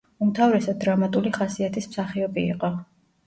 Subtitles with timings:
[0.27, 2.73] უმთავრესად დრამატული ხასიათის მსახიობი იყო.